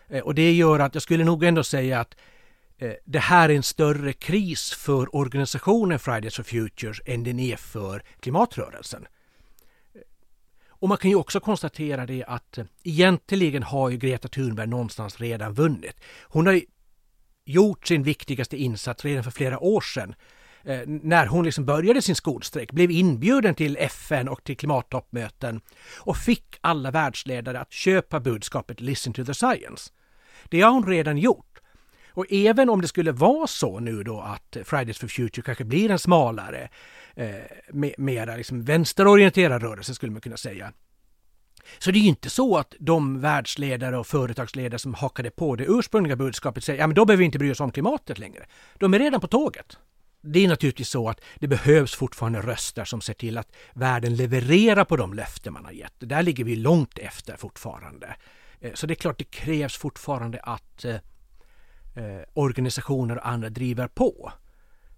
Eh, 0.09 0.23
och 0.23 0.35
det 0.35 0.53
gör 0.53 0.79
att 0.79 0.95
jag 0.95 1.03
skulle 1.03 1.25
nog 1.25 1.45
ändå 1.45 1.65
säga 1.65 2.01
att 2.01 2.17
det 3.05 3.19
här 3.19 3.49
är 3.49 3.55
en 3.55 3.63
större 3.63 4.13
kris 4.13 4.73
för 4.73 5.17
organisationen 5.17 5.99
Fridays 5.99 6.37
for 6.37 6.43
Futures 6.43 7.01
än 7.07 7.25
den 7.25 7.39
är 7.39 7.57
för 7.57 8.03
klimatrörelsen. 8.21 9.07
Och 10.87 10.89
man 10.89 10.99
kan 10.99 11.11
ju 11.11 11.17
också 11.17 11.41
konstatera 11.41 12.07
det 12.07 12.25
att 12.25 12.59
eh, 12.59 12.65
egentligen 12.85 13.63
har 13.63 13.91
ju 13.91 13.97
Greta 13.97 14.29
Thunberg 14.29 14.67
någonstans 14.67 15.21
redan 15.21 15.55
vunnit. 15.55 15.97
Hon 16.23 16.47
har 16.47 16.61
gjort 17.45 17.87
sin 17.87 18.03
viktigaste 18.03 18.57
insats 18.57 19.05
redan 19.05 19.25
för 19.25 19.31
flera 19.31 19.59
år 19.59 19.81
sedan 19.81 20.15
eh, 20.65 20.81
när 20.87 21.27
hon 21.27 21.45
liksom 21.45 21.65
började 21.65 22.03
sin 22.03 22.15
skolstrejk, 22.15 22.73
blev 22.73 22.91
inbjuden 22.91 23.55
till 23.55 23.77
FN 23.81 24.29
och 24.29 24.45
till 24.45 24.57
klimattoppmöten 24.57 25.61
och 25.99 26.17
fick 26.17 26.59
alla 26.61 26.91
världsledare 26.91 27.61
att 27.61 27.73
köpa 27.73 28.21
budskapet 28.21 28.81
Listen 28.81 29.13
to 29.13 29.25
the 29.25 29.35
Science. 29.35 29.93
Det 30.45 30.61
har 30.61 30.71
hon 30.71 30.87
redan 30.87 31.19
gjort. 31.19 31.56
Och 32.17 32.27
även 32.31 32.71
om 32.71 32.81
det 32.81 32.89
skulle 32.89 33.13
vara 33.13 33.47
så 33.47 33.81
nu 33.81 34.03
då 34.03 34.21
att 34.21 34.57
Fridays 34.65 34.99
for 34.99 35.09
Future 35.09 35.43
kanske 35.43 35.65
blir 35.65 35.91
en 35.91 35.99
smalare, 35.99 36.69
eh, 37.15 37.35
mera 37.99 38.37
liksom 38.37 38.63
vänsterorienterad 38.63 39.63
rörelse 39.63 39.95
skulle 39.95 40.13
man 40.13 40.21
kunna 40.21 40.37
säga. 40.37 40.73
Så 41.79 41.91
det 41.91 41.99
är 41.99 42.01
ju 42.01 42.09
inte 42.09 42.31
så 42.31 42.57
att 42.57 42.75
de 42.79 43.21
världsledare 43.21 43.99
och 43.99 44.07
företagsledare 44.07 44.79
som 44.79 44.95
hakade 44.95 45.31
på 45.31 45.57
det 45.57 45.65
ursprungliga 45.65 46.17
budskapet 46.17 46.65
säger 46.65 46.81
ja 46.81 46.87
men 46.87 46.95
då 46.95 47.05
behöver 47.05 47.19
vi 47.19 47.25
inte 47.25 47.39
bry 47.39 47.53
oss 47.53 47.61
om 47.61 47.71
klimatet 47.71 48.19
längre. 48.19 48.47
De 48.79 48.95
är 48.95 48.99
redan 48.99 49.21
på 49.21 49.27
tåget. 49.27 49.79
Det 50.23 50.45
är 50.45 50.49
naturligtvis 50.49 50.89
så 50.89 51.09
att 51.09 51.21
det 51.35 51.49
behövs 51.49 51.95
fortfarande 51.95 52.41
röster 52.41 52.85
som 52.85 53.01
ser 53.01 53.15
till 53.15 53.39
att 53.39 53.57
världen 53.75 54.17
levererar 54.17 54.85
på 54.85 54.97
de 54.97 55.15
löften 55.15 55.53
man 55.53 55.65
har 55.65 55.73
gett. 55.73 55.95
Där 55.99 56.23
ligger 56.23 56.45
vi 56.45 56.57
långt 56.57 56.99
efter 56.99 57.37
fortfarande. 57.37 58.17
Eh, 58.61 58.73
så 58.75 58.87
det 58.87 58.93
är 58.93 58.97
klart 58.97 59.19
det 59.19 59.31
krävs 59.31 59.77
fortfarande 59.77 60.41
att 60.41 60.85
eh, 60.85 60.97
eh, 61.97 62.23
organisationer 62.35 63.17
och 63.19 63.29
andra 63.29 63.49
driver 63.49 63.89
på. 63.89 64.33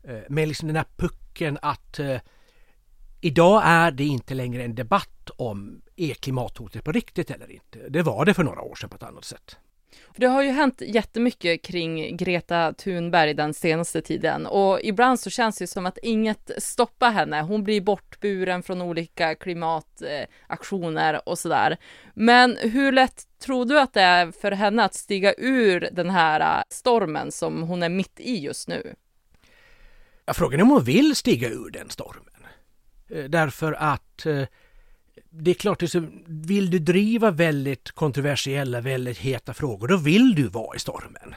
Eh, 0.02 0.21
med 0.28 0.49
liksom 0.49 0.67
den 0.67 0.76
här 0.76 0.87
pucken 0.97 1.59
att 1.62 1.99
eh, 1.99 2.21
idag 3.21 3.62
är 3.64 3.90
det 3.90 4.05
inte 4.05 4.35
längre 4.35 4.64
en 4.64 4.75
debatt 4.75 5.31
om 5.37 5.83
är 5.97 6.14
klimathotet 6.14 6.85
på 6.85 6.93
riktigt 6.93 7.31
eller 7.31 7.50
inte. 7.50 7.88
Det 7.88 8.02
var 8.02 8.25
det 8.25 8.35
för 8.35 8.45
några 8.45 8.61
år 8.61 8.75
sedan 8.75 8.90
på 8.90 8.97
ett 8.97 9.02
annat 9.02 9.25
sätt. 9.25 9.57
För 10.12 10.21
det 10.21 10.26
har 10.26 10.42
ju 10.42 10.50
hänt 10.50 10.83
jättemycket 10.87 11.62
kring 11.62 12.16
Greta 12.16 12.73
Thunberg 12.73 13.35
den 13.35 13.54
senaste 13.54 14.00
tiden 14.00 14.47
och 14.47 14.80
ibland 14.83 15.21
så 15.21 15.30
känns 15.30 15.59
det 15.59 15.66
som 15.66 15.87
att 15.87 15.99
inget 16.02 16.50
stoppar 16.59 17.11
henne. 17.11 17.42
Hon 17.42 17.64
blir 17.64 17.80
bortburen 17.80 18.62
från 18.62 18.83
olika 18.83 19.35
klimataktioner 19.35 21.28
och 21.28 21.38
sådär. 21.38 21.76
Men 22.14 22.57
hur 22.57 22.92
lätt 22.92 23.23
tror 23.38 23.64
du 23.64 23.80
att 23.80 23.92
det 23.95 24.00
är 24.00 24.30
för 24.30 24.52
henne 24.52 24.85
att 24.85 24.95
stiga 24.95 25.35
ur 25.38 25.88
den 25.92 26.11
här 26.11 26.64
stormen 26.71 27.33
som 27.33 27.62
hon 27.62 27.83
är 27.83 27.88
mitt 27.88 28.21
i 28.21 28.38
just 28.38 28.68
nu? 28.68 28.95
Ja, 30.25 30.35
frågan 30.35 30.61
är 30.61 30.64
om 30.64 30.71
hon 30.71 30.85
vill 30.85 31.16
stiga 31.16 31.49
ur 31.49 31.71
den 31.71 31.90
stormen. 31.90 32.25
Eh, 33.11 33.25
därför 33.25 33.73
att 33.73 34.26
eh, 34.26 34.42
det 35.30 35.50
är 35.50 35.54
klart, 35.54 35.82
vill 36.26 36.70
du 36.70 36.78
driva 36.78 37.30
väldigt 37.30 37.90
kontroversiella, 37.90 38.80
väldigt 38.80 39.18
heta 39.18 39.54
frågor, 39.54 39.88
då 39.88 39.96
vill 39.96 40.34
du 40.34 40.48
vara 40.48 40.76
i 40.76 40.78
stormen. 40.78 41.34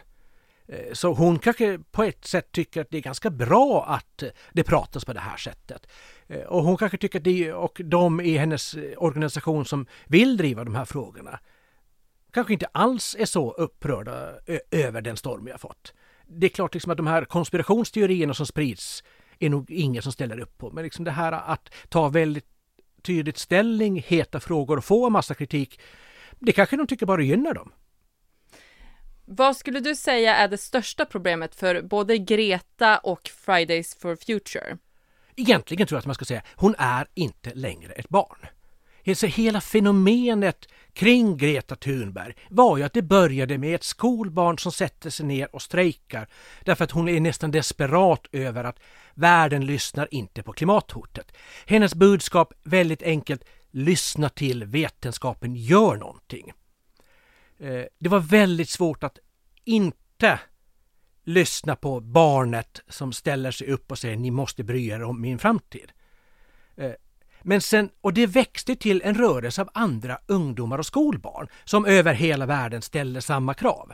Eh, 0.67 0.93
så 0.93 1.13
hon 1.13 1.39
kanske 1.39 1.79
på 1.91 2.03
ett 2.03 2.25
sätt 2.25 2.51
tycker 2.51 2.81
att 2.81 2.89
det 2.89 2.97
är 2.97 3.01
ganska 3.01 3.29
bra 3.29 3.85
att 3.87 4.23
eh, 4.23 4.29
det 4.53 4.63
pratas 4.63 5.05
på 5.05 5.13
det 5.13 5.19
här 5.19 5.37
sättet. 5.37 5.87
Eh, 6.27 6.41
och 6.41 6.63
hon 6.63 6.77
kanske 6.77 6.97
tycker 6.97 7.19
att 7.19 7.23
det, 7.23 7.53
och 7.53 7.81
de 7.83 8.21
i 8.21 8.37
hennes 8.37 8.75
organisation 8.97 9.65
som 9.65 9.85
vill 10.07 10.37
driva 10.37 10.63
de 10.63 10.75
här 10.75 10.85
frågorna, 10.85 11.39
kanske 12.33 12.53
inte 12.53 12.67
alls 12.71 13.15
är 13.19 13.25
så 13.25 13.51
upprörda 13.51 14.33
över 14.71 15.01
den 15.01 15.17
storm 15.17 15.45
vi 15.45 15.51
har 15.51 15.57
fått. 15.57 15.93
Det 16.27 16.47
är 16.47 16.49
klart 16.49 16.73
liksom 16.73 16.91
att 16.91 16.97
de 16.97 17.07
här 17.07 17.25
konspirationsteorierna 17.25 18.33
som 18.33 18.45
sprids 18.45 19.03
är 19.39 19.49
nog 19.49 19.71
ingen 19.71 20.01
som 20.01 20.11
ställer 20.11 20.39
upp 20.39 20.57
på. 20.57 20.71
Men 20.71 20.83
liksom 20.83 21.05
det 21.05 21.11
här 21.11 21.31
att 21.31 21.69
ta 21.89 22.09
väldigt 22.09 22.45
tydligt 23.01 23.37
ställning, 23.37 24.03
heta 24.07 24.39
frågor 24.39 24.77
och 24.77 24.85
få 24.85 25.05
en 25.05 25.13
massa 25.13 25.33
kritik, 25.33 25.79
det 26.39 26.51
kanske 26.51 26.77
de 26.77 26.87
tycker 26.87 27.05
bara 27.05 27.21
gynnar 27.21 27.53
dem. 27.53 27.71
Vad 29.25 29.57
skulle 29.57 29.79
du 29.79 29.95
säga 29.95 30.35
är 30.35 30.47
det 30.47 30.57
största 30.57 31.05
problemet 31.05 31.55
för 31.55 31.81
både 31.81 32.17
Greta 32.17 32.97
och 32.97 33.27
Fridays 33.45 33.95
for 33.95 34.15
Future? 34.15 34.77
Egentligen 35.35 35.87
tror 35.87 35.95
jag 35.95 35.99
att 35.99 36.05
man 36.05 36.15
ska 36.15 36.25
säga, 36.25 36.41
hon 36.55 36.75
är 36.77 37.07
inte 37.13 37.53
längre 37.53 37.93
ett 37.93 38.09
barn. 38.09 38.47
Alltså 39.07 39.27
hela 39.27 39.61
fenomenet 39.61 40.67
kring 40.93 41.37
Greta 41.37 41.75
Thunberg 41.75 42.33
var 42.49 42.77
ju 42.77 42.83
att 42.83 42.93
det 42.93 43.01
började 43.01 43.57
med 43.57 43.75
ett 43.75 43.83
skolbarn 43.83 44.57
som 44.57 44.71
sätter 44.71 45.09
sig 45.09 45.25
ner 45.25 45.55
och 45.55 45.61
strejkar 45.61 46.27
därför 46.65 46.83
att 46.83 46.91
hon 46.91 47.09
är 47.09 47.19
nästan 47.19 47.51
desperat 47.51 48.27
över 48.31 48.63
att 48.63 48.79
världen 49.13 49.65
lyssnar 49.65 50.07
inte 50.11 50.43
på 50.43 50.53
klimathotet. 50.53 51.31
Hennes 51.65 51.95
budskap 51.95 52.53
väldigt 52.63 53.03
enkelt, 53.03 53.43
lyssna 53.71 54.29
till 54.29 54.65
vetenskapen, 54.65 55.55
gör 55.55 55.95
någonting. 55.95 56.53
Eh, 57.59 57.83
det 57.99 58.09
var 58.09 58.19
väldigt 58.19 58.69
svårt 58.69 59.03
att 59.03 59.19
inte 59.63 60.39
lyssna 61.23 61.75
på 61.75 61.99
barnet 61.99 62.81
som 62.87 63.13
ställer 63.13 63.51
sig 63.51 63.67
upp 63.67 63.91
och 63.91 63.99
säger 63.99 64.17
ni 64.17 64.31
måste 64.31 64.63
bry 64.63 64.87
er 64.87 65.03
om 65.03 65.21
min 65.21 65.39
framtid. 65.39 65.91
Eh, 66.75 66.91
men 67.41 67.61
sen, 67.61 67.89
och 68.01 68.13
det 68.13 68.27
växte 68.27 68.75
till 68.75 69.01
en 69.05 69.15
rörelse 69.15 69.61
av 69.61 69.69
andra 69.73 70.17
ungdomar 70.25 70.77
och 70.77 70.85
skolbarn 70.85 71.47
som 71.63 71.85
över 71.85 72.13
hela 72.13 72.45
världen 72.45 72.81
ställde 72.81 73.21
samma 73.21 73.53
krav. 73.53 73.93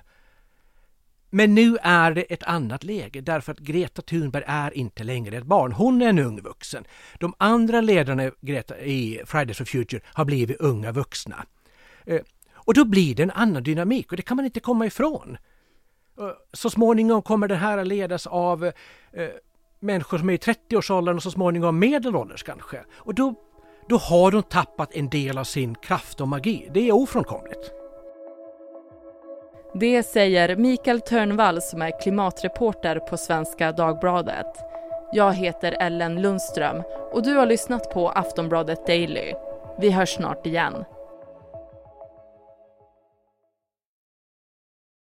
Men 1.29 1.55
nu 1.55 1.77
är 1.81 2.11
det 2.11 2.21
ett 2.21 2.43
annat 2.43 2.83
läge 2.83 3.21
därför 3.21 3.51
att 3.51 3.59
Greta 3.59 4.01
Thunberg 4.01 4.43
är 4.47 4.77
inte 4.77 5.03
längre 5.03 5.37
ett 5.37 5.43
barn. 5.43 5.71
Hon 5.71 6.01
är 6.01 6.09
en 6.09 6.19
ung 6.19 6.41
vuxen. 6.41 6.83
De 7.19 7.33
andra 7.37 7.81
ledarna 7.81 8.31
i 8.83 9.21
Fridays 9.25 9.57
for 9.57 9.65
Future 9.65 10.01
har 10.05 10.25
blivit 10.25 10.57
unga 10.59 10.91
vuxna. 10.91 11.45
Eh, 12.05 12.21
och 12.53 12.73
då 12.73 12.85
blir 12.85 13.15
det 13.15 13.23
en 13.23 13.31
annan 13.31 13.63
dynamik 13.63 14.11
och 14.11 14.17
det 14.17 14.23
kan 14.23 14.37
man 14.37 14.45
inte 14.45 14.59
komma 14.59 14.85
ifrån. 14.85 15.37
Eh, 16.19 16.31
så 16.53 16.69
småningom 16.69 17.21
kommer 17.21 17.47
det 17.47 17.55
här 17.55 17.77
att 17.77 17.87
ledas 17.87 18.27
av 18.27 18.65
eh, 18.65 19.29
människor 19.79 20.17
som 20.17 20.29
är 20.29 20.33
i 20.33 20.37
30-årsåldern 20.37 21.15
och 21.15 21.23
så 21.23 21.31
småningom 21.31 21.79
medelålders 21.79 22.43
kanske. 22.43 22.79
Och 22.95 23.15
då, 23.15 23.33
då 23.89 23.97
har 23.97 24.31
de 24.31 24.43
tappat 24.43 24.95
en 24.95 25.09
del 25.09 25.37
av 25.37 25.43
sin 25.43 25.75
kraft 25.75 26.21
och 26.21 26.27
magi. 26.27 26.69
Det 26.73 26.89
är 26.89 26.95
ofrånkomligt. 26.95 27.71
Det 29.73 30.03
säger 30.03 30.55
Mikael 30.55 31.01
Törnvall 31.01 31.61
som 31.61 31.81
är 31.81 32.01
klimatreporter 32.01 32.99
på 32.99 33.17
Svenska 33.17 33.71
Dagbladet. 33.71 34.57
Jag 35.13 35.33
heter 35.33 35.71
Ellen 35.79 36.21
Lundström 36.21 36.83
och 37.11 37.23
du 37.23 37.33
har 37.33 37.45
lyssnat 37.45 37.93
på 37.93 38.09
Aftonbladet 38.09 38.87
Daily. 38.87 39.33
Vi 39.79 39.89
hörs 39.89 40.15
snart 40.15 40.45
igen. 40.45 40.73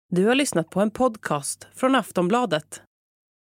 Du 0.08 0.26
har 0.26 0.34
lyssnat 0.34 0.70
på 0.70 0.80
en 0.80 0.90
podcast 0.90 1.68
från 1.74 1.94
Aftonbladet. 1.94 2.82